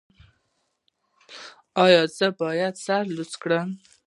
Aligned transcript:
ایا 1.83 2.01
زه 2.17 2.27
باید 2.39 2.75
سر 2.85 3.03
لوڅ 3.15 3.31
کړم؟ 3.41 3.69